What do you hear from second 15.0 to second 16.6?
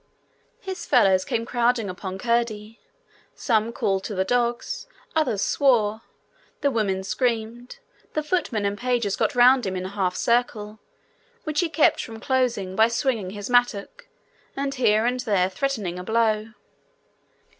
and there threatening a blow.